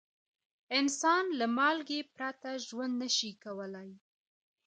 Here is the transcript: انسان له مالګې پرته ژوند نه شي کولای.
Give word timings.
انسان 0.79 1.23
له 1.39 1.45
مالګې 1.57 1.99
پرته 2.15 2.49
ژوند 2.67 2.93
نه 3.01 3.09
شي 3.15 3.31
کولای. 3.43 3.89